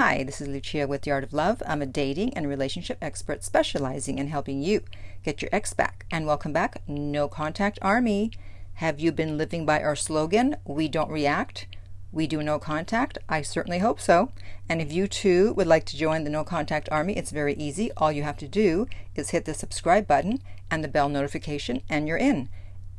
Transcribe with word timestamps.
Hi, 0.00 0.22
this 0.22 0.40
is 0.40 0.46
Lucia 0.46 0.86
with 0.86 1.02
The 1.02 1.10
Art 1.10 1.24
of 1.24 1.32
Love. 1.32 1.60
I'm 1.66 1.82
a 1.82 1.86
dating 1.86 2.32
and 2.34 2.48
relationship 2.48 2.98
expert 3.02 3.42
specializing 3.42 4.20
in 4.20 4.28
helping 4.28 4.62
you 4.62 4.84
get 5.24 5.42
your 5.42 5.48
ex 5.50 5.72
back. 5.72 6.06
And 6.08 6.24
welcome 6.24 6.52
back, 6.52 6.82
No 6.86 7.26
Contact 7.26 7.80
Army. 7.82 8.30
Have 8.74 9.00
you 9.00 9.10
been 9.10 9.36
living 9.36 9.66
by 9.66 9.82
our 9.82 9.96
slogan, 9.96 10.54
We 10.64 10.86
Don't 10.86 11.10
React? 11.10 11.66
We 12.12 12.28
do 12.28 12.44
no 12.44 12.60
contact? 12.60 13.18
I 13.28 13.42
certainly 13.42 13.80
hope 13.80 14.00
so. 14.00 14.30
And 14.68 14.80
if 14.80 14.92
you 14.92 15.08
too 15.08 15.52
would 15.54 15.66
like 15.66 15.84
to 15.86 15.96
join 15.96 16.22
the 16.22 16.30
No 16.30 16.44
Contact 16.44 16.88
Army, 16.92 17.16
it's 17.16 17.32
very 17.32 17.54
easy. 17.54 17.90
All 17.96 18.12
you 18.12 18.22
have 18.22 18.38
to 18.38 18.46
do 18.46 18.86
is 19.16 19.30
hit 19.30 19.46
the 19.46 19.52
subscribe 19.52 20.06
button 20.06 20.40
and 20.70 20.84
the 20.84 20.86
bell 20.86 21.08
notification, 21.08 21.82
and 21.88 22.06
you're 22.06 22.16
in. 22.16 22.50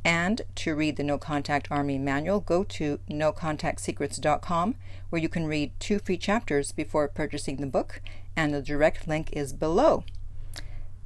And 0.03 0.41
to 0.55 0.75
read 0.75 0.95
the 0.95 1.03
No 1.03 1.17
Contact 1.17 1.67
Army 1.69 1.97
manual, 1.97 2.39
go 2.39 2.63
to 2.63 2.99
nocontactsecrets.com 3.09 4.75
where 5.09 5.21
you 5.21 5.29
can 5.29 5.45
read 5.45 5.71
two 5.79 5.99
free 5.99 6.17
chapters 6.17 6.71
before 6.71 7.07
purchasing 7.07 7.57
the 7.57 7.67
book, 7.67 8.01
and 8.35 8.53
the 8.53 8.61
direct 8.61 9.07
link 9.07 9.29
is 9.33 9.53
below. 9.53 10.03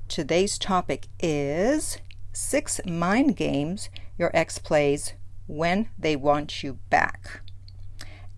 Today's 0.07 0.57
topic 0.59 1.07
is 1.19 1.97
six 2.33 2.79
mind 2.85 3.35
games 3.35 3.89
your 4.17 4.31
ex 4.33 4.59
plays 4.59 5.13
when 5.47 5.89
they 5.97 6.16
want 6.16 6.63
you 6.63 6.80
back. 6.89 7.41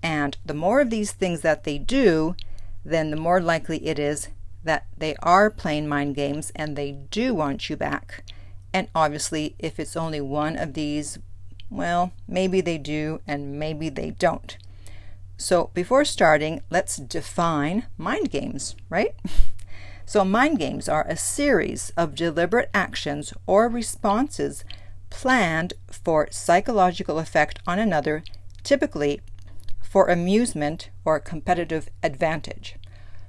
And 0.02 0.38
the 0.45 0.53
more 0.53 0.81
of 0.81 0.90
these 0.90 1.12
things 1.12 1.42
that 1.42 1.64
they 1.64 1.78
do, 1.78 2.36
then 2.84 3.09
the 3.09 3.17
more 3.17 3.42
likely 3.42 3.86
it 3.88 3.98
is 3.98 4.30
that 4.64 4.86
they 4.98 5.16
are 5.22 5.50
playing 5.50 5.88
mind 5.88 6.16
games 6.16 6.52
and 6.56 6.76
they 6.76 6.92
do 6.92 7.34
want 7.34 7.70
you 7.70 7.76
back. 7.76 8.23
And 8.76 8.90
obviously, 8.94 9.56
if 9.58 9.80
it's 9.80 9.96
only 9.96 10.20
one 10.20 10.58
of 10.58 10.74
these, 10.74 11.18
well, 11.70 12.12
maybe 12.28 12.60
they 12.60 12.78
do 12.78 13.22
and 13.26 13.58
maybe 13.58 13.88
they 13.88 14.12
don't. 14.12 14.58
So 15.38 15.70
before 15.74 16.04
starting, 16.04 16.62
let's 16.70 16.98
define 16.98 17.86
mind 17.98 18.32
games, 18.32 18.76
right? 18.90 19.16
So 20.08 20.24
mind 20.24 20.60
games 20.60 20.88
are 20.88 21.04
a 21.08 21.17
series 21.17 21.92
of 21.98 22.14
deliberate 22.14 22.70
actions 22.76 23.34
or 23.48 23.67
responses 23.67 24.64
planned 25.10 25.73
for 25.89 26.28
psychological 26.30 27.17
effect 27.17 27.58
on 27.66 27.80
another, 27.80 28.23
typically 28.62 29.22
for 29.82 30.06
amusement 30.08 30.92
or 31.06 31.20
competitive 31.20 31.89
advantage. 32.04 32.76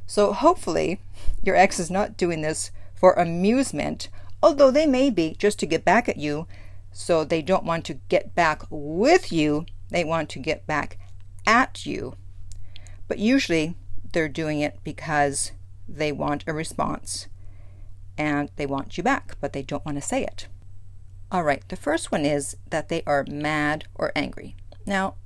So 0.06 0.34
hopefully 0.34 1.00
your 1.42 1.56
ex 1.56 1.80
is 1.80 1.90
not 1.90 2.18
doing 2.18 2.42
this 2.42 2.70
for 2.94 3.14
amusement 3.14 4.10
although 4.42 4.70
they 4.70 4.86
may 4.86 5.10
be 5.10 5.34
just 5.38 5.58
to 5.60 5.66
get 5.66 5.84
back 5.84 6.08
at 6.08 6.16
you. 6.16 6.46
So 6.92 7.24
they 7.24 7.42
don't 7.42 7.64
want 7.64 7.84
to 7.86 7.94
get 8.08 8.34
back 8.34 8.62
with 8.70 9.30
you, 9.30 9.66
they 9.90 10.04
want 10.04 10.30
to 10.30 10.38
get 10.38 10.66
back 10.66 10.98
at 11.46 11.84
you. 11.84 12.16
But 13.06 13.18
usually 13.18 13.76
they're 14.12 14.28
doing 14.28 14.60
it 14.60 14.78
because 14.82 15.52
they 15.88 16.10
want 16.10 16.44
a 16.46 16.52
response 16.52 17.28
and 18.18 18.50
they 18.56 18.66
want 18.66 18.96
you 18.96 19.02
back, 19.02 19.36
but 19.40 19.52
they 19.52 19.62
don't 19.62 19.84
want 19.84 19.98
to 19.98 20.02
say 20.02 20.22
it. 20.22 20.48
All 21.30 21.42
right, 21.42 21.62
the 21.68 21.76
first 21.76 22.10
one 22.10 22.24
is 22.24 22.56
that 22.70 22.88
they 22.88 23.02
are 23.06 23.24
mad 23.28 23.84
or 23.94 24.12
angry. 24.16 24.56
Now, 24.86 25.16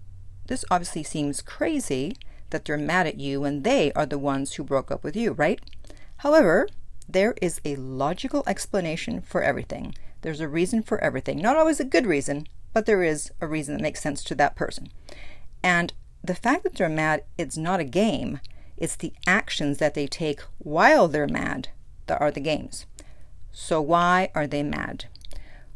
this 0.47 0.65
obviously 0.71 1.03
seems 1.03 1.43
crazy 1.43 2.17
that 2.51 2.65
they're 2.65 2.77
mad 2.77 3.07
at 3.07 3.21
you 3.21 3.43
when 3.43 3.63
they 3.63 3.93
are 3.93 4.07
the 4.07 4.19
ones 4.19 4.55
who 4.55 4.65
broke 4.65 4.91
up 4.91 5.05
with 5.05 5.15
you, 5.15 5.33
right? 5.33 5.61
However, 6.19 6.67
there 7.13 7.35
is 7.41 7.61
a 7.65 7.77
logical 7.77 8.43
explanation 8.47 9.21
for 9.21 9.43
everything. 9.43 9.95
There's 10.23 10.41
a 10.41 10.49
reason 10.49 10.83
for 10.83 10.99
everything. 10.99 11.39
Not 11.39 11.57
always 11.57 11.81
a 11.81 11.85
good 11.85 12.07
reason, 12.07 12.47
but 12.73 12.87
there 12.87 13.03
is 13.03 13.31
a 13.41 13.47
reason 13.47 13.75
that 13.75 13.83
makes 13.83 14.03
sense 14.03 14.23
to 14.25 14.35
that 14.37 14.57
person. 14.57 14.91
And 15.63 15.93
the 16.23 16.35
fact 16.35 16.63
that 16.65 16.75
they're 16.75 16.89
mad, 16.89 17.25
it's 17.39 17.57
not 17.57 17.81
a 17.81 17.85
game. 17.85 18.41
It's 18.77 18.97
the 18.97 19.13
actions 19.27 19.79
that 19.79 19.95
they 19.95 20.07
take 20.07 20.41
while 20.59 21.09
they're 21.09 21.27
mad 21.27 21.69
that 22.07 22.21
are 22.21 22.31
the 22.31 22.41
games. 22.41 22.87
So, 23.53 23.81
why 23.81 24.31
are 24.35 24.47
they 24.47 24.63
mad? 24.63 25.07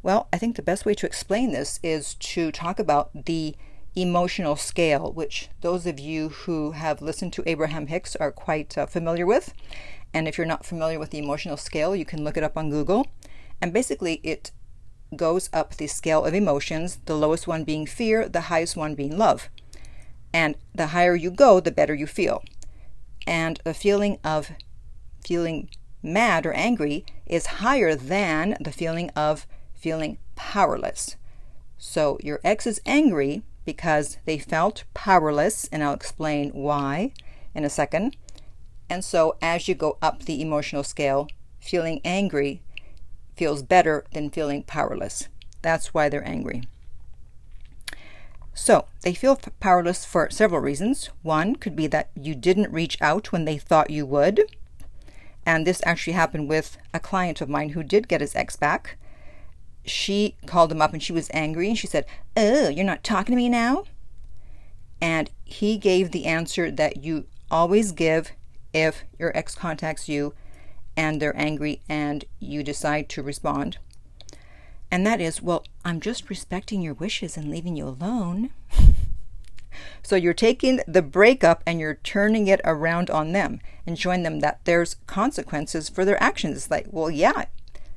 Well, 0.02 0.28
I 0.32 0.38
think 0.38 0.56
the 0.56 0.62
best 0.62 0.84
way 0.84 0.94
to 0.94 1.06
explain 1.06 1.52
this 1.52 1.80
is 1.83 2.14
to 2.14 2.52
talk 2.52 2.78
about 2.78 3.24
the 3.24 3.56
emotional 3.96 4.56
scale, 4.56 5.12
which 5.12 5.48
those 5.61 5.86
of 5.86 5.98
you 5.98 6.28
who 6.30 6.73
have 6.73 7.00
listened 7.00 7.33
to 7.34 7.42
Abraham 7.46 7.86
Hicks 7.86 8.17
are 8.17 8.33
quite 8.33 8.77
uh, 8.77 8.86
familiar 8.86 9.27
with. 9.27 9.55
And 10.14 10.29
if 10.29 10.39
you're 10.39 10.47
not 10.47 10.64
familiar 10.64 10.98
with 10.98 11.11
the 11.11 11.19
emotional 11.19 11.57
scale, 11.57 11.95
you 11.95 12.05
can 12.05 12.23
look 12.23 12.36
it 12.36 12.45
up 12.45 12.57
on 12.57 12.70
Google. 12.70 13.08
And 13.61 13.73
basically, 13.73 14.20
it 14.23 14.52
goes 15.17 15.51
up 15.52 15.75
the 15.75 15.89
scale 15.89 16.25
of 16.25 16.35
emotions, 16.35 17.01
the 17.05 17.17
lowest 17.17 17.47
one 17.47 17.64
being 17.64 17.85
fear, 17.85 18.29
the 18.29 18.42
highest 18.42 18.77
one 18.77 18.95
being 18.95 19.19
love. 19.19 19.51
And 20.33 20.57
the 20.74 20.89
higher 20.89 21.17
you 21.17 21.30
go, 21.30 21.58
the 21.58 21.73
better 21.73 21.95
you 21.95 22.07
feel. 22.07 22.42
And 23.27 23.61
the 23.64 23.74
feeling 23.74 24.19
of 24.24 24.53
feeling 25.24 25.69
mad 26.03 26.47
or 26.47 26.53
angry 26.53 27.05
is 27.27 27.47
higher 27.47 27.95
than 27.97 28.57
the 28.61 28.73
feeling 28.73 29.11
of 29.11 29.47
feeling 29.74 30.19
powerless. 30.36 31.17
So 31.79 32.19
your 32.23 32.41
ex 32.45 32.67
is 32.67 32.80
angry 32.86 33.42
because 33.64 34.19
they 34.27 34.39
felt 34.39 34.85
powerless, 34.95 35.69
and 35.73 35.83
I'll 35.83 35.95
explain 35.95 36.51
why 36.51 37.13
in 37.55 37.64
a 37.64 37.70
second. 37.70 38.17
And 38.89 39.05
so, 39.05 39.36
as 39.40 39.67
you 39.67 39.74
go 39.74 39.98
up 40.02 40.24
the 40.24 40.40
emotional 40.40 40.84
scale, 40.84 41.28
feeling 41.58 42.00
angry 42.05 42.61
feels 43.36 43.62
better 43.62 44.05
than 44.12 44.30
feeling 44.30 44.62
powerless. 44.62 45.28
That's 45.62 45.95
why 45.95 46.08
they're 46.08 46.27
angry. 46.27 46.64
So, 48.52 48.86
they 49.02 49.14
feel 49.14 49.39
powerless 49.58 50.05
for 50.05 50.30
several 50.30 50.61
reasons. 50.61 51.11
One 51.23 51.56
could 51.56 51.74
be 51.74 51.86
that 51.89 52.11
you 52.14 52.34
didn't 52.34 52.73
reach 52.73 52.96
out 53.00 53.33
when 53.33 53.44
they 53.44 53.58
thought 53.58 53.90
you 53.90 54.06
would. 54.06 54.42
And 55.44 55.67
this 55.67 55.83
actually 55.84 56.12
happened 56.12 56.48
with 56.48 56.78
a 56.92 57.00
client 57.00 57.40
of 57.40 57.48
mine 57.48 57.70
who 57.70 57.83
did 57.83 58.08
get 58.08 58.20
his 58.20 58.36
ex 58.36 58.56
back. 58.56 58.96
She 59.84 60.36
called 60.46 60.73
him 60.73 60.80
up 60.80 60.92
and 60.92 61.02
she 61.02 61.12
was 61.12 61.30
angry 61.34 61.68
and 61.68 61.77
she 61.77 61.86
said, 61.86 62.06
Oh, 62.36 62.68
you're 62.68 62.84
not 62.84 63.05
talking 63.05 63.33
to 63.33 63.36
me 63.36 63.48
now? 63.48 63.84
And 65.00 65.30
he 65.44 65.77
gave 65.77 66.12
the 66.12 66.24
answer 66.24 66.70
that 66.70 67.05
you 67.05 67.27
always 67.50 67.92
give 67.92 68.33
if 68.74 69.05
your 69.18 69.35
ex 69.35 69.55
contacts 69.55 70.08
you 70.08 70.35
and 70.96 71.20
they're 71.20 71.36
angry 71.39 71.80
and 71.89 72.24
you 72.40 72.62
decide 72.62 73.08
to 73.08 73.23
respond. 73.23 73.79
And 74.90 75.07
that 75.07 75.20
is, 75.20 75.40
well, 75.40 75.64
I'm 75.85 76.01
just 76.01 76.29
respecting 76.29 76.83
your 76.83 76.95
wishes 76.95 77.36
and 77.36 77.51
leaving 77.51 77.77
you 77.77 77.89
alone. 77.89 78.51
so 80.02 80.14
you're 80.17 80.35
taking 80.35 80.80
the 80.86 81.02
breakup 81.02 81.62
and 81.67 81.80
you're 81.80 81.98
turning 82.05 82.46
it 82.46 82.61
around 82.64 83.11
on 83.11 83.33
them 83.33 83.61
and 83.86 83.98
showing 83.98 84.23
them 84.23 84.40
that 84.40 84.61
there's 84.64 84.96
consequences 85.06 85.89
for 85.89 86.05
their 86.05 86.23
actions. 86.23 86.56
It's 86.56 86.70
like, 86.70 86.86
well, 86.91 87.11
yeah. 87.11 87.46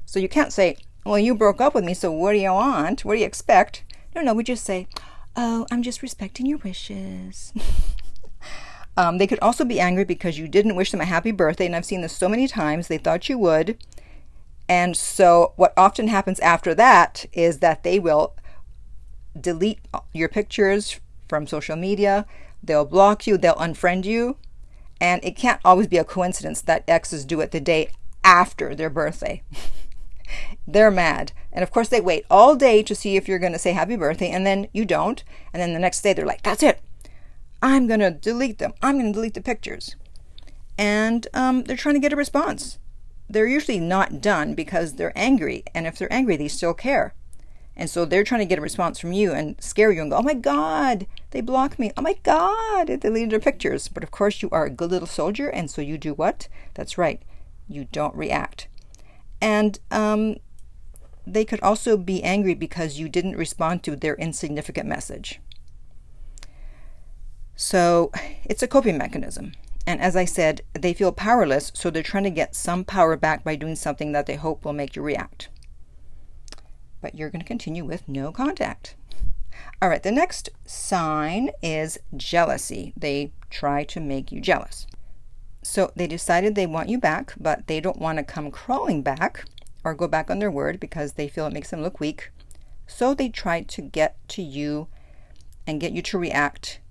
So 0.05 0.19
you 0.19 0.29
can't 0.29 0.53
say, 0.53 0.77
well, 1.05 1.19
you 1.19 1.35
broke 1.35 1.61
up 1.61 1.75
with 1.75 1.83
me, 1.83 1.93
so 1.93 2.11
what 2.11 2.33
do 2.33 2.39
you 2.39 2.51
want? 2.51 3.05
What 3.05 3.13
do 3.13 3.19
you 3.19 3.25
expect? 3.25 3.83
No, 4.15 4.21
no, 4.21 4.33
we 4.33 4.43
just 4.43 4.65
say, 4.65 4.87
oh, 5.35 5.67
I'm 5.69 5.83
just 5.83 6.01
respecting 6.01 6.45
your 6.45 6.57
wishes. 6.59 7.53
Um, 8.97 9.19
they 9.19 9.27
could 9.27 9.39
also 9.39 9.63
be 9.63 9.79
angry 9.79 10.03
because 10.03 10.39
you 10.39 10.47
didn't 10.47 10.75
wish 10.75 10.91
them 10.91 11.01
a 11.01 11.05
happy 11.05 11.31
birthday, 11.31 11.67
and 11.67 11.75
I've 11.75 11.85
seen 11.85 12.01
this 12.01 12.17
so 12.17 12.27
many 12.27 12.47
times. 12.47 12.87
They 12.87 12.97
thought 12.97 13.29
you 13.29 13.37
would. 13.37 13.77
And 14.67 14.97
so, 14.97 15.53
what 15.55 15.73
often 15.77 16.07
happens 16.07 16.39
after 16.39 16.73
that 16.75 17.25
is 17.31 17.59
that 17.59 17.83
they 17.83 17.99
will 17.99 18.35
delete 19.39 19.79
your 20.13 20.27
pictures 20.27 20.99
from 21.29 21.45
social 21.45 21.75
media, 21.75 22.25
they'll 22.63 22.85
block 22.85 23.27
you, 23.27 23.37
they'll 23.37 23.55
unfriend 23.55 24.03
you. 24.05 24.37
And 24.99 25.23
it 25.23 25.35
can't 25.35 25.61
always 25.63 25.87
be 25.87 25.97
a 25.97 26.03
coincidence 26.03 26.59
that 26.61 26.83
exes 26.87 27.23
do 27.23 27.39
it 27.41 27.51
the 27.51 27.59
day 27.59 27.91
after 28.23 28.73
their 28.73 28.89
birthday. 28.89 29.43
They're 30.67 30.91
mad. 30.91 31.31
And 31.53 31.63
of 31.63 31.71
course, 31.71 31.87
they 31.87 32.01
wait 32.01 32.25
all 32.29 32.55
day 32.55 32.81
to 32.83 32.95
see 32.95 33.15
if 33.15 33.27
you're 33.27 33.39
going 33.39 33.53
to 33.53 33.59
say 33.59 33.71
happy 33.73 33.95
birthday, 33.95 34.29
and 34.29 34.45
then 34.45 34.67
you 34.73 34.85
don't. 34.85 35.23
And 35.53 35.61
then 35.61 35.73
the 35.73 35.79
next 35.79 36.01
day, 36.01 36.13
they're 36.13 36.25
like, 36.25 36.41
that's 36.41 36.63
it. 36.63 36.81
I'm 37.61 37.87
going 37.87 37.99
to 37.99 38.11
delete 38.11 38.59
them. 38.59 38.73
I'm 38.81 38.99
going 38.99 39.11
to 39.11 39.13
delete 39.13 39.33
the 39.33 39.41
pictures. 39.41 39.95
And 40.77 41.27
um, 41.33 41.63
they're 41.63 41.77
trying 41.77 41.95
to 41.95 42.01
get 42.01 42.13
a 42.13 42.17
response. 42.17 42.77
They're 43.29 43.47
usually 43.47 43.79
not 43.79 44.21
done 44.21 44.53
because 44.53 44.93
they're 44.93 45.17
angry. 45.17 45.63
And 45.73 45.87
if 45.87 45.97
they're 45.97 46.11
angry, 46.13 46.37
they 46.37 46.47
still 46.47 46.73
care. 46.73 47.13
And 47.75 47.89
so 47.89 48.05
they're 48.05 48.23
trying 48.23 48.39
to 48.39 48.45
get 48.45 48.57
a 48.57 48.61
response 48.61 48.99
from 48.99 49.11
you 49.11 49.31
and 49.33 49.61
scare 49.61 49.91
you 49.91 50.01
and 50.01 50.09
go, 50.09 50.17
oh 50.17 50.23
my 50.23 50.33
God, 50.33 51.05
they 51.31 51.41
blocked 51.41 51.77
me. 51.77 51.91
Oh 51.95 52.01
my 52.01 52.15
God, 52.23 52.87
they 52.87 52.97
deleted 52.97 53.31
their 53.31 53.39
pictures. 53.39 53.87
But 53.87 54.03
of 54.03 54.11
course, 54.11 54.41
you 54.41 54.49
are 54.51 54.65
a 54.65 54.71
good 54.71 54.89
little 54.89 55.07
soldier. 55.07 55.49
And 55.49 55.69
so 55.69 55.81
you 55.81 55.97
do 55.97 56.13
what? 56.13 56.47
That's 56.73 56.97
right. 56.97 57.21
You 57.67 57.85
don't 57.91 58.15
react. 58.15 58.67
And 59.39 59.79
um, 59.91 60.37
they 61.27 61.45
could 61.45 61.61
also 61.61 61.97
be 61.97 62.23
angry 62.23 62.55
because 62.55 62.97
you 62.97 63.09
didn't 63.09 63.35
respond 63.35 63.83
to 63.83 63.95
their 63.95 64.15
insignificant 64.15 64.87
message. 64.87 65.39
So 67.57 68.11
it's 68.45 68.61
a 68.61 68.67
coping 68.67 68.99
mechanism. 68.99 69.53
And 69.87 69.99
as 69.99 70.15
I 70.15 70.25
said, 70.25 70.61
they 70.73 70.93
feel 70.93 71.11
powerless, 71.11 71.71
so 71.73 71.89
they're 71.89 72.03
trying 72.03 72.25
to 72.25 72.29
get 72.29 72.55
some 72.55 72.83
power 72.83 73.17
back 73.17 73.43
by 73.43 73.55
doing 73.55 73.75
something 73.75 74.11
that 74.11 74.27
they 74.27 74.35
hope 74.35 74.63
will 74.63 74.73
make 74.73 74.95
you 74.95 75.01
react. 75.01 75.49
But 77.01 77.17
you're 77.17 77.31
going 77.31 77.41
to 77.41 77.47
continue 77.47 77.83
with 77.83 78.07
no 78.07 78.31
contact. 78.31 78.95
All 79.81 79.89
right, 79.89 80.03
the 80.03 80.11
next 80.11 80.49
sign 80.65 81.49
is 81.63 81.97
jealousy. 82.15 82.93
They 82.95 83.31
try 83.49 83.83
to 83.85 83.99
make 83.99 84.31
you 84.31 84.39
jealous. 84.39 84.85
So 85.63 85.91
they 85.95 86.05
decided 86.05 86.53
they 86.53 86.67
want 86.67 86.89
you 86.89 86.99
back, 86.99 87.33
but 87.39 87.65
they 87.65 87.79
don't 87.79 87.99
want 87.99 88.19
to 88.19 88.23
come 88.23 88.51
crawling 88.51 89.01
back 89.01 89.45
or 89.83 89.95
go 89.95 90.07
back 90.07 90.29
on 90.29 90.37
their 90.37 90.51
word 90.51 90.79
because 90.79 91.13
they 91.13 91.27
feel 91.27 91.47
it 91.47 91.53
makes 91.53 91.71
them 91.71 91.81
look 91.81 91.99
weak. 91.99 92.29
So 92.85 93.15
they 93.15 93.29
try 93.29 93.61
to 93.61 93.81
get 93.81 94.15
to 94.29 94.43
you 94.43 94.89
and 95.65 95.81
get 95.81 95.93
you 95.93 96.03
to 96.03 96.19
react. 96.19 96.81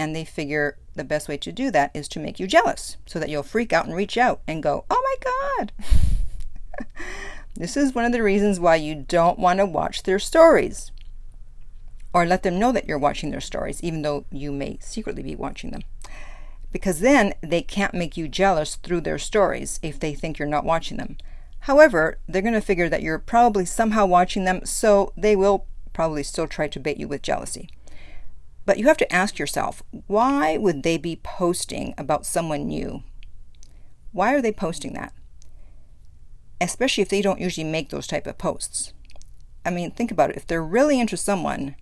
And 0.00 0.16
they 0.16 0.24
figure 0.24 0.78
the 0.94 1.04
best 1.04 1.28
way 1.28 1.36
to 1.36 1.52
do 1.52 1.70
that 1.72 1.90
is 1.92 2.08
to 2.08 2.20
make 2.20 2.40
you 2.40 2.46
jealous 2.46 2.96
so 3.04 3.18
that 3.18 3.28
you'll 3.28 3.42
freak 3.42 3.70
out 3.70 3.84
and 3.84 3.94
reach 3.94 4.16
out 4.16 4.40
and 4.48 4.62
go, 4.62 4.86
Oh 4.88 5.18
my 5.22 5.58
God. 5.58 5.72
this 7.54 7.76
is 7.76 7.94
one 7.94 8.06
of 8.06 8.12
the 8.12 8.22
reasons 8.22 8.58
why 8.58 8.76
you 8.76 8.94
don't 8.94 9.38
want 9.38 9.58
to 9.58 9.66
watch 9.66 10.04
their 10.04 10.18
stories 10.18 10.90
or 12.14 12.24
let 12.24 12.42
them 12.44 12.58
know 12.58 12.72
that 12.72 12.88
you're 12.88 12.96
watching 12.96 13.30
their 13.30 13.42
stories, 13.42 13.82
even 13.82 14.00
though 14.00 14.24
you 14.32 14.50
may 14.50 14.78
secretly 14.80 15.22
be 15.22 15.36
watching 15.36 15.70
them. 15.70 15.82
Because 16.72 17.00
then 17.00 17.34
they 17.42 17.60
can't 17.60 17.92
make 17.92 18.16
you 18.16 18.26
jealous 18.26 18.76
through 18.76 19.02
their 19.02 19.18
stories 19.18 19.78
if 19.82 20.00
they 20.00 20.14
think 20.14 20.38
you're 20.38 20.48
not 20.48 20.64
watching 20.64 20.96
them. 20.96 21.18
However, 21.64 22.16
they're 22.26 22.40
going 22.40 22.54
to 22.54 22.62
figure 22.62 22.88
that 22.88 23.02
you're 23.02 23.18
probably 23.18 23.66
somehow 23.66 24.06
watching 24.06 24.44
them, 24.44 24.64
so 24.64 25.12
they 25.14 25.36
will 25.36 25.66
probably 25.92 26.22
still 26.22 26.46
try 26.46 26.68
to 26.68 26.80
bait 26.80 26.96
you 26.96 27.06
with 27.06 27.20
jealousy. 27.20 27.68
But 28.66 28.78
you 28.78 28.86
have 28.86 28.96
to 28.98 29.12
ask 29.12 29.38
yourself 29.38 29.82
why 30.06 30.56
would 30.56 30.82
they 30.82 30.96
be 30.96 31.20
posting 31.22 31.94
about 31.96 32.26
someone 32.26 32.66
new? 32.66 33.02
Why 34.12 34.34
are 34.34 34.42
they 34.42 34.52
posting 34.52 34.92
that? 34.94 35.12
Especially 36.60 37.02
if 37.02 37.08
they 37.08 37.22
don't 37.22 37.40
usually 37.40 37.64
make 37.64 37.90
those 37.90 38.06
type 38.06 38.26
of 38.26 38.38
posts. 38.38 38.92
I 39.64 39.70
mean, 39.70 39.90
think 39.90 40.10
about 40.10 40.30
it. 40.30 40.36
If 40.36 40.46
they're 40.46 40.62
really 40.62 41.00
into 41.00 41.16
someone, 41.16 41.74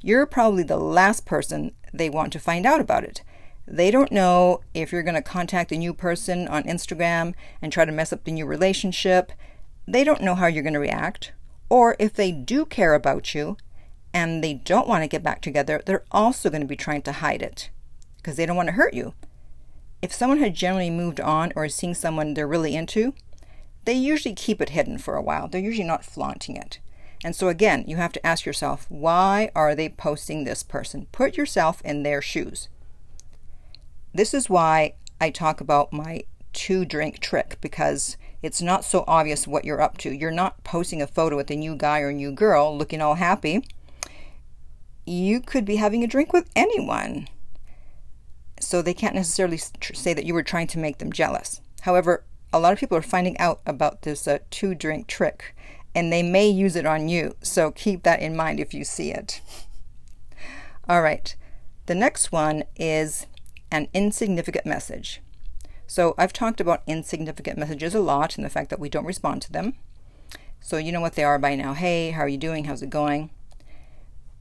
you're 0.00 0.26
probably 0.26 0.62
the 0.62 0.76
last 0.76 1.24
person 1.24 1.72
they 1.92 2.10
want 2.10 2.32
to 2.32 2.38
find 2.38 2.66
out 2.66 2.80
about 2.80 3.04
it. 3.04 3.22
They 3.66 3.90
don't 3.90 4.12
know 4.12 4.60
if 4.74 4.92
you're 4.92 5.02
going 5.02 5.14
to 5.14 5.22
contact 5.22 5.72
a 5.72 5.76
new 5.78 5.94
person 5.94 6.46
on 6.48 6.64
Instagram 6.64 7.34
and 7.62 7.72
try 7.72 7.84
to 7.84 7.92
mess 7.92 8.12
up 8.12 8.24
the 8.24 8.32
new 8.32 8.44
relationship. 8.44 9.32
They 9.88 10.04
don't 10.04 10.20
know 10.20 10.34
how 10.34 10.46
you're 10.46 10.62
going 10.62 10.74
to 10.74 10.80
react. 10.80 11.32
Or 11.70 11.96
if 11.98 12.12
they 12.12 12.30
do 12.30 12.66
care 12.66 12.94
about 12.94 13.34
you 13.34 13.56
and 14.14 14.42
they 14.42 14.54
don't 14.54 14.86
want 14.86 15.02
to 15.02 15.08
get 15.08 15.24
back 15.24 15.42
together, 15.42 15.82
they're 15.84 16.04
also 16.12 16.48
going 16.48 16.62
to 16.62 16.68
be 16.68 16.76
trying 16.76 17.02
to 17.02 17.12
hide 17.12 17.42
it 17.42 17.68
because 18.16 18.36
they 18.36 18.46
don't 18.46 18.56
want 18.56 18.68
to 18.68 18.74
hurt 18.74 18.94
you. 18.94 19.12
If 20.00 20.14
someone 20.14 20.38
had 20.38 20.54
generally 20.54 20.88
moved 20.88 21.20
on 21.20 21.52
or 21.56 21.64
is 21.64 21.74
seeing 21.74 21.94
someone 21.94 22.32
they're 22.32 22.46
really 22.46 22.76
into, 22.76 23.14
they 23.84 23.92
usually 23.92 24.34
keep 24.34 24.60
it 24.60 24.70
hidden 24.70 24.98
for 24.98 25.16
a 25.16 25.22
while. 25.22 25.48
They're 25.48 25.60
usually 25.60 25.86
not 25.86 26.04
flaunting 26.04 26.56
it. 26.56 26.78
And 27.24 27.34
so, 27.34 27.48
again, 27.48 27.84
you 27.86 27.96
have 27.96 28.12
to 28.12 28.26
ask 28.26 28.46
yourself, 28.46 28.86
why 28.88 29.50
are 29.54 29.74
they 29.74 29.88
posting 29.88 30.44
this 30.44 30.62
person? 30.62 31.06
Put 31.10 31.36
yourself 31.36 31.82
in 31.82 32.02
their 32.02 32.22
shoes. 32.22 32.68
This 34.12 34.32
is 34.32 34.48
why 34.48 34.94
I 35.20 35.30
talk 35.30 35.60
about 35.60 35.92
my 35.92 36.22
two 36.52 36.84
drink 36.84 37.18
trick 37.18 37.56
because 37.60 38.16
it's 38.42 38.62
not 38.62 38.84
so 38.84 39.04
obvious 39.08 39.46
what 39.46 39.64
you're 39.64 39.80
up 39.80 39.98
to. 39.98 40.14
You're 40.14 40.30
not 40.30 40.62
posting 40.64 41.02
a 41.02 41.06
photo 41.06 41.36
with 41.36 41.50
a 41.50 41.56
new 41.56 41.74
guy 41.74 42.00
or 42.00 42.12
new 42.12 42.30
girl 42.30 42.76
looking 42.76 43.00
all 43.00 43.14
happy. 43.14 43.64
You 45.06 45.40
could 45.40 45.64
be 45.64 45.76
having 45.76 46.02
a 46.02 46.08
drink 46.08 46.32
with 46.32 46.50
anyone. 46.56 47.28
So 48.60 48.80
they 48.80 48.94
can't 48.94 49.14
necessarily 49.14 49.58
say 49.58 50.14
that 50.14 50.24
you 50.24 50.34
were 50.34 50.42
trying 50.42 50.66
to 50.68 50.78
make 50.78 50.98
them 50.98 51.12
jealous. 51.12 51.60
However, 51.82 52.24
a 52.52 52.58
lot 52.58 52.72
of 52.72 52.78
people 52.78 52.96
are 52.96 53.02
finding 53.02 53.36
out 53.38 53.60
about 53.66 54.02
this 54.02 54.26
uh, 54.26 54.38
two 54.50 54.74
drink 54.74 55.06
trick 55.06 55.54
and 55.94 56.12
they 56.12 56.22
may 56.22 56.48
use 56.48 56.76
it 56.76 56.86
on 56.86 57.08
you. 57.08 57.36
So 57.42 57.70
keep 57.70 58.02
that 58.02 58.20
in 58.20 58.36
mind 58.36 58.60
if 58.60 58.74
you 58.74 58.84
see 58.84 59.10
it. 59.12 59.40
All 60.88 61.02
right. 61.02 61.34
The 61.86 61.94
next 61.94 62.32
one 62.32 62.64
is 62.76 63.26
an 63.70 63.88
insignificant 63.92 64.66
message. 64.66 65.20
So 65.86 66.14
I've 66.16 66.32
talked 66.32 66.60
about 66.60 66.82
insignificant 66.86 67.58
messages 67.58 67.94
a 67.94 68.00
lot 68.00 68.36
and 68.36 68.44
the 68.44 68.50
fact 68.50 68.70
that 68.70 68.80
we 68.80 68.88
don't 68.88 69.04
respond 69.04 69.42
to 69.42 69.52
them. 69.52 69.74
So 70.60 70.78
you 70.78 70.92
know 70.92 71.00
what 71.00 71.14
they 71.14 71.24
are 71.24 71.38
by 71.38 71.54
now. 71.56 71.74
Hey, 71.74 72.12
how 72.12 72.22
are 72.22 72.28
you 72.28 72.38
doing? 72.38 72.64
How's 72.64 72.82
it 72.82 72.90
going? 72.90 73.30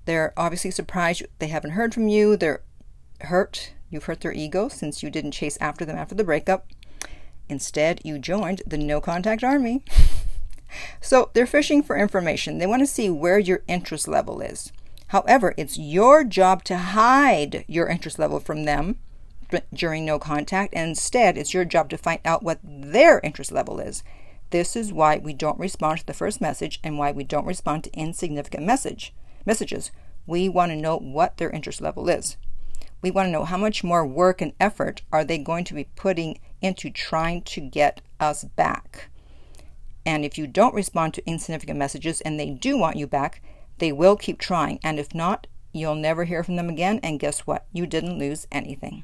They're 0.05 0.33
obviously 0.35 0.71
surprised 0.71 1.23
they 1.39 1.47
haven't 1.47 1.71
heard 1.71 1.93
from 1.93 2.07
you. 2.07 2.35
They're 2.35 2.61
hurt. 3.21 3.73
You've 3.89 4.05
hurt 4.05 4.21
their 4.21 4.33
ego 4.33 4.67
since 4.67 5.03
you 5.03 5.09
didn't 5.09 5.31
chase 5.31 5.57
after 5.61 5.85
them 5.85 5.97
after 5.97 6.15
the 6.15 6.23
breakup. 6.23 6.67
Instead, 7.47 8.01
you 8.03 8.19
joined 8.19 8.61
the 8.65 8.77
no 8.77 8.99
contact 8.99 9.43
army. 9.43 9.83
So 11.01 11.29
they're 11.33 11.45
fishing 11.45 11.83
for 11.83 11.95
information. 11.95 12.57
They 12.57 12.65
want 12.65 12.81
to 12.81 12.87
see 12.87 13.07
where 13.07 13.37
your 13.37 13.61
interest 13.67 14.07
level 14.07 14.41
is. 14.41 14.71
However, 15.09 15.53
it's 15.57 15.77
your 15.77 16.23
job 16.23 16.63
to 16.63 16.77
hide 16.77 17.63
your 17.67 17.87
interest 17.87 18.17
level 18.17 18.39
from 18.39 18.65
them 18.65 18.97
during 19.71 20.03
no 20.03 20.17
contact, 20.17 20.73
and 20.73 20.89
instead, 20.89 21.37
it's 21.37 21.53
your 21.53 21.65
job 21.65 21.89
to 21.89 21.97
find 21.97 22.19
out 22.25 22.41
what 22.41 22.59
their 22.63 23.19
interest 23.19 23.51
level 23.51 23.79
is. 23.79 24.03
This 24.49 24.75
is 24.75 24.91
why 24.91 25.17
we 25.17 25.33
don't 25.33 25.59
respond 25.59 25.99
to 25.99 26.05
the 26.07 26.13
first 26.13 26.41
message 26.41 26.79
and 26.83 26.97
why 26.97 27.11
we 27.11 27.23
don't 27.23 27.45
respond 27.45 27.83
to 27.83 27.93
insignificant 27.93 28.65
message 28.65 29.13
messages. 29.45 29.91
We 30.25 30.49
want 30.49 30.71
to 30.71 30.75
know 30.75 30.97
what 30.97 31.37
their 31.37 31.49
interest 31.49 31.81
level 31.81 32.09
is. 32.09 32.37
We 33.01 33.11
want 33.11 33.27
to 33.27 33.31
know 33.31 33.43
how 33.43 33.57
much 33.57 33.83
more 33.83 34.05
work 34.05 34.41
and 34.41 34.53
effort 34.59 35.01
are 35.11 35.25
they 35.25 35.37
going 35.37 35.65
to 35.65 35.73
be 35.73 35.89
putting 35.95 36.39
into 36.61 36.89
trying 36.89 37.41
to 37.43 37.59
get 37.59 38.01
us 38.19 38.45
back. 38.45 39.09
And 40.05 40.23
if 40.25 40.37
you 40.37 40.47
don't 40.47 40.73
respond 40.73 41.13
to 41.13 41.27
insignificant 41.27 41.77
messages 41.77 42.21
and 42.21 42.39
they 42.39 42.49
do 42.49 42.77
want 42.77 42.95
you 42.95 43.07
back, 43.07 43.41
they 43.79 43.91
will 43.91 44.15
keep 44.15 44.39
trying. 44.39 44.79
And 44.83 44.99
if 44.99 45.13
not, 45.13 45.47
you'll 45.73 45.95
never 45.95 46.23
hear 46.23 46.43
from 46.43 46.55
them 46.55 46.69
again. 46.69 46.99
And 47.03 47.19
guess 47.19 47.41
what? 47.41 47.65
You 47.73 47.85
didn't 47.85 48.19
lose 48.19 48.47
anything. 48.51 49.03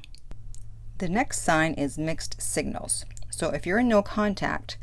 The 0.98 1.08
next 1.08 1.42
sign 1.42 1.74
is 1.74 1.98
mixed 1.98 2.40
signals. 2.40 3.04
So 3.30 3.50
if 3.50 3.66
you're 3.66 3.78
in 3.78 3.88
no 3.88 4.02
contact 4.02 4.76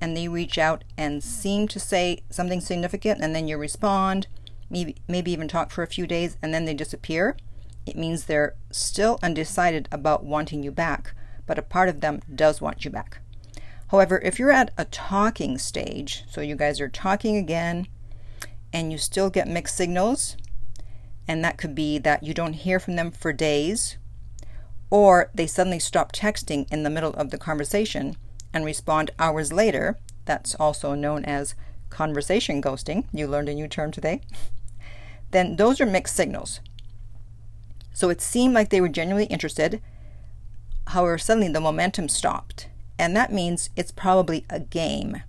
and 0.00 0.16
they 0.16 0.28
reach 0.28 0.58
out 0.58 0.84
and 0.96 1.22
seem 1.22 1.68
to 1.68 1.78
say 1.78 2.22
something 2.30 2.60
significant 2.60 3.20
and 3.20 3.34
then 3.34 3.46
you 3.46 3.56
respond, 3.56 4.26
maybe, 4.70 4.96
maybe 5.08 5.32
even 5.32 5.48
talk 5.48 5.70
for 5.70 5.82
a 5.82 5.88
few 5.88 6.06
days 6.06 6.38
and 6.40 6.54
then 6.54 6.64
they 6.64 6.74
disappear, 6.74 7.36
it 7.86 7.96
means 7.96 8.24
they're 8.24 8.54
still 8.70 9.18
undecided 9.22 9.88
about 9.90 10.24
wanting 10.24 10.62
you 10.62 10.70
back, 10.70 11.14
but 11.46 11.58
a 11.58 11.62
part 11.62 11.88
of 11.88 12.00
them 12.00 12.20
does 12.32 12.60
want 12.60 12.84
you 12.84 12.90
back. 12.90 13.18
However, 13.88 14.20
if 14.22 14.38
you're 14.38 14.52
at 14.52 14.72
a 14.78 14.84
talking 14.84 15.58
stage, 15.58 16.24
so 16.30 16.40
you 16.40 16.54
guys 16.54 16.80
are 16.80 16.88
talking 16.88 17.36
again 17.36 17.88
and 18.72 18.92
you 18.92 18.98
still 18.98 19.30
get 19.30 19.48
mixed 19.48 19.76
signals, 19.76 20.36
and 21.26 21.44
that 21.44 21.58
could 21.58 21.74
be 21.74 21.98
that 21.98 22.22
you 22.22 22.32
don't 22.32 22.52
hear 22.52 22.78
from 22.78 22.96
them 22.96 23.10
for 23.10 23.32
days, 23.32 23.96
or 24.90 25.30
they 25.34 25.46
suddenly 25.46 25.78
stop 25.78 26.12
texting 26.12 26.70
in 26.72 26.82
the 26.82 26.90
middle 26.90 27.14
of 27.14 27.30
the 27.30 27.38
conversation 27.38 28.16
and 28.52 28.64
respond 28.64 29.10
hours 29.18 29.52
later. 29.52 29.96
That's 30.24 30.54
also 30.56 30.94
known 30.94 31.24
as 31.24 31.54
conversation 31.88 32.62
ghosting. 32.62 33.06
You 33.12 33.26
learned 33.26 33.48
a 33.48 33.54
new 33.54 33.66
term 33.66 33.90
today. 33.90 34.20
Then 35.30 35.56
those 35.56 35.80
are 35.80 35.86
mixed 35.86 36.16
signals. 36.16 36.60
So 37.92 38.08
it 38.08 38.20
seemed 38.20 38.54
like 38.54 38.70
they 38.70 38.80
were 38.80 38.88
genuinely 38.88 39.26
interested. 39.26 39.82
However, 40.88 41.18
suddenly 41.18 41.52
the 41.52 41.60
momentum 41.60 42.08
stopped 42.08 42.68
and 43.00 43.16
that 43.16 43.32
means 43.32 43.70
it's 43.76 43.90
probably 43.90 44.44
a 44.50 44.60
game. 44.60 45.22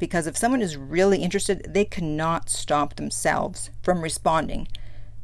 Because 0.00 0.26
if 0.26 0.36
someone 0.36 0.60
is 0.60 0.76
really 0.76 1.22
interested, 1.22 1.64
they 1.72 1.84
cannot 1.84 2.50
stop 2.50 2.96
themselves 2.96 3.70
from 3.84 4.02
responding. 4.02 4.66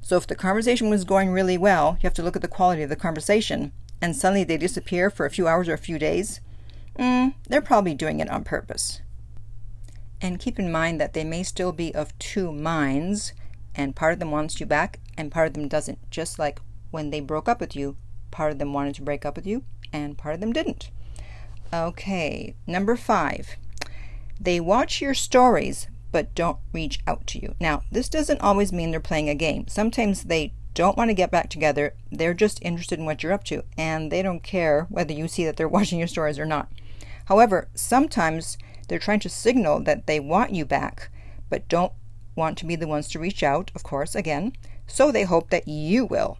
So 0.01 0.17
if 0.17 0.25
the 0.25 0.37
conversation 0.37 0.89
was 0.89 1.03
going 1.03 1.31
really 1.31 1.59
well, 1.59 1.99
you 2.01 2.07
have 2.07 2.15
to 2.15 2.23
look 2.23 2.37
at 2.37 2.43
the 2.43 2.49
quality 2.49 2.85
of 2.85 2.91
the 2.91 2.97
conversation, 2.97 3.73
and 4.01 4.15
suddenly 4.15 4.45
they 4.45 4.57
disappear 4.57 5.11
for 5.11 5.27
a 5.27 5.31
few 5.31 5.49
hours 5.49 5.69
or 5.69 5.73
a 5.73 5.79
few 5.79 5.99
days, 5.99 6.41
mm, 6.97 7.35
they're 7.49 7.61
probably 7.61 7.95
doing 7.95 8.21
it 8.21 8.31
on 8.31 8.45
purpose. 8.45 9.01
And 10.21 10.39
keep 10.39 10.61
in 10.61 10.71
mind 10.71 11.01
that 11.01 11.13
they 11.13 11.25
may 11.25 11.43
still 11.43 11.73
be 11.73 11.93
of 11.93 12.17
two 12.21 12.53
minds, 12.53 13.33
and 13.75 13.97
part 13.97 14.13
of 14.13 14.19
them 14.19 14.31
wants 14.31 14.61
you 14.61 14.67
back, 14.67 15.01
and 15.17 15.33
part 15.33 15.49
of 15.49 15.55
them 15.55 15.69
doesn't. 15.69 15.99
Just 16.11 16.39
like 16.39 16.61
when 16.91 17.11
they 17.11 17.21
broke 17.21 17.49
up 17.49 17.61
with 17.61 17.75
you, 17.75 17.97
part 18.31 18.53
of 18.53 18.59
them 18.59 18.73
wanted 18.73 18.95
to 18.97 19.03
break 19.03 19.25
up 19.25 19.37
with 19.37 19.47
you, 19.47 19.65
and 19.93 20.19
part 20.19 20.35
of 20.35 20.41
them 20.41 20.53
didn't. 20.53 20.91
Okay, 21.73 22.55
number 22.67 22.97
five. 22.97 23.57
They 24.41 24.61
watch 24.61 25.01
your 25.01 25.15
stories 25.15 25.89
but 26.15 26.33
don't 26.37 26.59
reach 26.73 27.01
out 27.09 27.27
to 27.27 27.43
you. 27.43 27.57
Now, 27.59 27.83
this 27.91 28.09
doesn't 28.09 28.41
always 28.41 28.73
mean 28.73 28.93
they're 28.93 29.01
playing 29.01 29.29
a 29.29 29.35
game. 29.35 29.67
Sometimes 29.67 30.23
they 30.23 30.53
don't 30.73 30.97
want 30.97 31.11
to 31.11 31.15
get 31.15 31.33
back 31.33 31.51
together. 31.51 31.95
They're 32.09 32.35
just 32.35 32.63
interested 32.63 33.01
in 33.01 33.05
what 33.05 33.25
you're 33.25 33.33
up 33.33 33.43
to, 33.45 33.65
and 33.77 34.13
they 34.13 34.23
don't 34.23 34.41
care 34.41 34.87
whether 34.91 35.13
you 35.13 35.27
see 35.27 35.45
that 35.45 35.57
they're 35.57 35.67
watching 35.77 35.99
your 35.99 36.07
stories 36.07 36.39
or 36.39 36.47
not. 36.47 36.69
However, 37.25 37.67
sometimes 37.75 38.57
they're 38.87 39.01
trying 39.01 39.19
to 39.21 39.29
signal 39.29 39.81
that 39.81 40.07
they 40.07 40.21
want 40.21 40.55
you 40.55 40.65
back, 40.65 41.11
but 41.51 41.69
don't 41.69 41.93
want 42.37 42.59
to 42.59 42.67
be 42.67 42.77
the 42.77 42.89
ones 42.89 43.09
to 43.09 43.19
reach 43.19 43.43
out, 43.43 43.71
of 43.75 43.83
course, 43.83 44.15
again, 44.15 44.53
so 44.87 45.11
they 45.11 45.25
hope 45.25 45.51
that 45.51 45.69
you 45.69 46.05
will. 46.05 46.39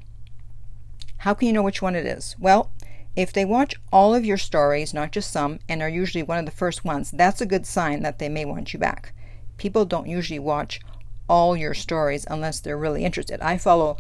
How 1.19 1.35
can 1.35 1.47
you 1.47 1.53
know 1.53 1.63
which 1.63 1.83
one 1.83 1.97
it 1.97 2.07
is? 2.07 2.37
Well, 2.39 2.71
if 3.17 3.33
they 3.33 3.45
watch 3.45 3.75
all 3.93 4.15
of 4.15 4.25
your 4.25 4.37
stories, 4.37 4.93
not 4.93 5.13
just 5.13 5.31
some, 5.31 5.61
and 5.69 5.81
are 5.81 5.89
usually 5.89 6.23
one 6.23 6.39
of 6.39 6.47
the 6.47 6.51
first 6.51 6.85
ones, 6.85 7.11
that's 7.11 7.41
a 7.41 7.47
good 7.47 7.65
sign 7.65 8.03
that 8.03 8.19
they 8.19 8.29
may 8.29 8.45
want 8.45 8.73
you 8.73 8.79
back. 8.79 9.15
People 9.57 9.85
don't 9.85 10.09
usually 10.09 10.41
watch 10.41 10.81
all 11.29 11.57
your 11.57 11.75
stories 11.75 12.27
unless 12.29 12.61
they're 12.61 12.77
really 12.77 13.05
interested. 13.05 13.41
I 13.41 13.57
follow 13.57 13.97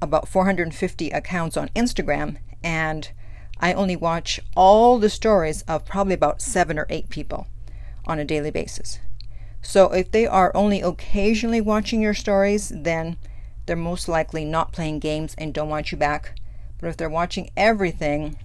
about 0.00 0.28
450 0.28 1.10
accounts 1.10 1.56
on 1.56 1.68
Instagram, 1.68 2.38
and 2.62 3.10
I 3.60 3.72
only 3.72 3.94
watch 3.94 4.40
all 4.56 4.98
the 4.98 5.08
stories 5.08 5.62
of 5.62 5.84
probably 5.84 6.14
about 6.14 6.42
seven 6.42 6.78
or 6.78 6.86
eight 6.90 7.08
people 7.08 7.46
on 8.04 8.18
a 8.18 8.24
daily 8.24 8.50
basis. 8.50 8.98
So 9.62 9.92
if 9.92 10.10
they 10.10 10.26
are 10.26 10.54
only 10.54 10.80
occasionally 10.82 11.60
watching 11.60 12.02
your 12.02 12.14
stories, 12.14 12.72
then 12.74 13.16
they're 13.66 13.76
most 13.76 14.08
likely 14.08 14.44
not 14.44 14.72
playing 14.72 14.98
games 14.98 15.34
and 15.38 15.54
don't 15.54 15.68
want 15.68 15.92
you 15.92 15.98
back. 15.98 16.38
But 16.78 16.88
if 16.88 16.96
they're 16.96 17.08
watching 17.08 17.50
everything, 17.56 18.36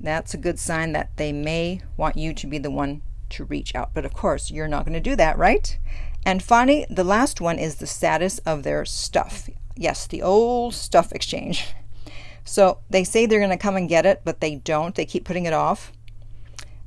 that's 0.00 0.34
a 0.34 0.38
good 0.38 0.58
sign 0.58 0.92
that 0.92 1.16
they 1.16 1.30
may 1.30 1.82
want 1.96 2.16
you 2.16 2.32
to 2.32 2.46
be 2.46 2.58
the 2.58 2.70
one 2.70 3.02
to 3.30 3.44
reach 3.44 3.74
out. 3.74 3.92
But 3.92 4.04
of 4.04 4.14
course, 4.14 4.50
you're 4.50 4.66
not 4.68 4.84
going 4.84 4.94
to 4.94 5.00
do 5.00 5.14
that, 5.16 5.36
right? 5.36 5.78
And 6.24 6.42
finally, 6.42 6.86
the 6.88 7.04
last 7.04 7.40
one 7.40 7.58
is 7.58 7.76
the 7.76 7.86
status 7.86 8.38
of 8.38 8.62
their 8.62 8.84
stuff. 8.86 9.48
Yes, 9.76 10.06
the 10.06 10.22
old 10.22 10.74
stuff 10.74 11.12
exchange. 11.12 11.74
So 12.44 12.78
they 12.90 13.04
say 13.04 13.26
they're 13.26 13.40
going 13.40 13.50
to 13.50 13.56
come 13.56 13.76
and 13.76 13.88
get 13.88 14.06
it, 14.06 14.22
but 14.24 14.40
they 14.40 14.56
don't. 14.56 14.94
They 14.94 15.06
keep 15.06 15.24
putting 15.24 15.46
it 15.46 15.52
off. 15.52 15.92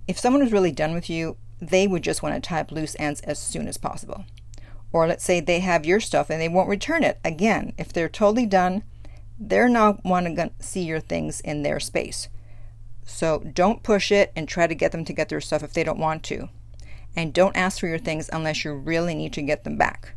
If 0.07 0.19
someone 0.19 0.41
is 0.41 0.51
really 0.51 0.71
done 0.71 0.93
with 0.93 1.09
you, 1.09 1.37
they 1.61 1.87
would 1.87 2.03
just 2.03 2.21
want 2.21 2.35
to 2.35 2.41
tie 2.41 2.61
up 2.61 2.71
loose 2.71 2.95
ends 2.99 3.21
as 3.21 3.39
soon 3.39 3.67
as 3.67 3.77
possible. 3.77 4.25
Or 4.91 5.07
let's 5.07 5.23
say 5.23 5.39
they 5.39 5.59
have 5.59 5.85
your 5.85 5.99
stuff 5.99 6.29
and 6.29 6.41
they 6.41 6.49
won't 6.49 6.69
return 6.69 7.03
it. 7.03 7.19
Again, 7.23 7.73
if 7.77 7.91
they're 7.91 8.09
totally 8.09 8.45
done, 8.45 8.83
they're 9.39 9.69
not 9.69 10.03
wanting 10.03 10.35
to 10.35 10.51
see 10.59 10.83
your 10.83 10.99
things 10.99 11.41
in 11.41 11.63
their 11.63 11.79
space. 11.79 12.29
So 13.03 13.39
don't 13.39 13.83
push 13.83 14.11
it 14.11 14.31
and 14.35 14.47
try 14.47 14.67
to 14.67 14.75
get 14.75 14.91
them 14.91 15.05
to 15.05 15.13
get 15.13 15.29
their 15.29 15.41
stuff 15.41 15.63
if 15.63 15.73
they 15.73 15.83
don't 15.83 15.99
want 15.99 16.23
to. 16.23 16.49
And 17.15 17.33
don't 17.33 17.57
ask 17.57 17.79
for 17.79 17.87
your 17.87 17.99
things 17.99 18.29
unless 18.31 18.63
you 18.63 18.73
really 18.73 19.15
need 19.15 19.33
to 19.33 19.41
get 19.41 19.63
them 19.63 19.77
back. 19.77 20.13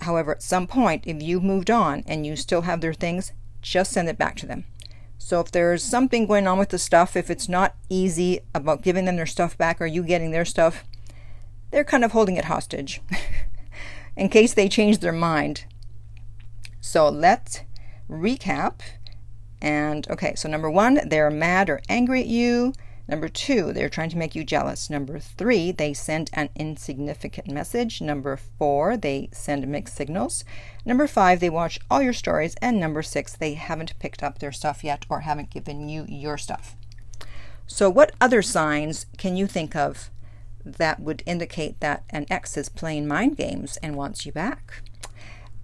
However, 0.00 0.32
at 0.32 0.42
some 0.42 0.66
point, 0.66 1.04
if 1.06 1.22
you've 1.22 1.44
moved 1.44 1.70
on 1.70 2.04
and 2.06 2.26
you 2.26 2.36
still 2.36 2.62
have 2.62 2.80
their 2.80 2.94
things, 2.94 3.32
just 3.60 3.92
send 3.92 4.08
it 4.08 4.18
back 4.18 4.36
to 4.36 4.46
them. 4.46 4.64
So 5.24 5.38
if 5.38 5.52
there's 5.52 5.84
something 5.84 6.26
going 6.26 6.48
on 6.48 6.58
with 6.58 6.70
the 6.70 6.78
stuff, 6.78 7.16
if 7.16 7.30
it's 7.30 7.48
not 7.48 7.76
easy 7.88 8.40
about 8.56 8.82
giving 8.82 9.04
them 9.04 9.14
their 9.14 9.24
stuff 9.24 9.56
back 9.56 9.80
or 9.80 9.86
you 9.86 10.02
getting 10.02 10.32
their 10.32 10.44
stuff, 10.44 10.84
they're 11.70 11.84
kind 11.84 12.04
of 12.04 12.10
holding 12.10 12.36
it 12.36 12.46
hostage 12.46 13.00
in 14.16 14.28
case 14.28 14.52
they 14.52 14.68
change 14.68 14.98
their 14.98 15.12
mind. 15.12 15.64
So 16.80 17.08
let's 17.08 17.60
recap. 18.10 18.80
And 19.60 20.10
okay, 20.10 20.34
so 20.34 20.48
number 20.48 20.68
one, 20.68 21.00
they're 21.08 21.30
mad 21.30 21.70
or 21.70 21.80
angry 21.88 22.22
at 22.22 22.26
you. 22.26 22.74
Number 23.08 23.28
two, 23.28 23.72
they're 23.72 23.88
trying 23.88 24.10
to 24.10 24.18
make 24.18 24.34
you 24.34 24.44
jealous. 24.44 24.88
Number 24.88 25.18
three, 25.18 25.72
they 25.72 25.92
send 25.92 26.30
an 26.32 26.50
insignificant 26.54 27.48
message. 27.48 28.00
Number 28.00 28.36
four, 28.36 28.96
they 28.96 29.28
send 29.32 29.66
mixed 29.66 29.96
signals. 29.96 30.44
Number 30.84 31.06
five, 31.06 31.40
they 31.40 31.50
watch 31.50 31.80
all 31.90 32.00
your 32.00 32.12
stories. 32.12 32.54
And 32.62 32.78
number 32.78 33.02
six, 33.02 33.34
they 33.34 33.54
haven't 33.54 33.98
picked 33.98 34.22
up 34.22 34.38
their 34.38 34.52
stuff 34.52 34.84
yet 34.84 35.04
or 35.08 35.20
haven't 35.20 35.50
given 35.50 35.88
you 35.88 36.06
your 36.08 36.38
stuff. 36.38 36.76
So, 37.66 37.90
what 37.90 38.12
other 38.20 38.42
signs 38.42 39.06
can 39.18 39.36
you 39.36 39.46
think 39.46 39.74
of 39.74 40.10
that 40.64 41.00
would 41.00 41.22
indicate 41.26 41.80
that 41.80 42.04
an 42.10 42.26
ex 42.30 42.56
is 42.56 42.68
playing 42.68 43.08
mind 43.08 43.36
games 43.36 43.78
and 43.78 43.96
wants 43.96 44.24
you 44.24 44.32
back? 44.32 44.82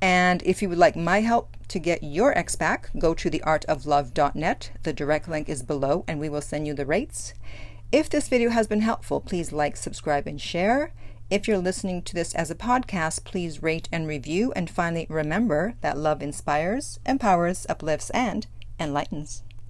And 0.01 0.43
if 0.45 0.63
you 0.63 0.69
would 0.69 0.79
like 0.79 0.97
my 0.97 1.21
help 1.21 1.57
to 1.69 1.79
get 1.79 2.03
your 2.03 2.37
ex 2.37 2.57
back, 2.57 2.91
go 2.99 3.15
to 3.15 3.31
theartoflove.net. 3.31 4.71
The 4.83 4.93
direct 4.93 5.29
link 5.29 5.49
is 5.49 5.63
below 5.63 6.05
and 6.07 6.21
we 6.21 6.29
will 6.29 6.41
send 6.41 6.67
you 6.67 6.75
the 6.75 6.87
rates. 6.87 7.35
If 7.91 8.09
this 8.09 8.29
video 8.29 8.51
has 8.51 8.67
been 8.67 8.83
helpful, 8.83 9.21
please 9.21 9.51
like, 9.51 9.77
subscribe, 9.77 10.27
and 10.27 10.41
share. 10.41 10.93
If 11.31 11.49
you're 11.49 11.59
listening 11.59 12.03
to 12.03 12.15
this 12.15 12.35
as 12.35 12.51
a 12.51 12.55
podcast, 12.55 13.25
please 13.25 13.63
rate 13.63 13.89
and 13.91 14.07
review. 14.07 14.53
And 14.55 14.71
finally, 14.71 15.07
remember 15.09 15.75
that 15.81 15.99
love 15.99 16.23
inspires, 16.23 17.01
empowers, 17.05 17.67
uplifts, 17.69 18.11
and 18.11 18.47
enlightens. 18.79 19.43